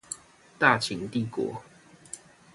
[0.57, 1.61] 大秦帝國